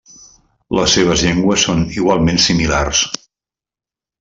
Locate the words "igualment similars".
1.99-3.03